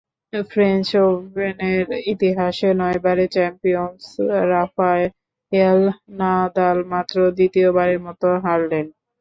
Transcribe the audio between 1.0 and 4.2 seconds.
ওপেনের ইতিহাসে নয়বারের চ্যাম্পিয়নস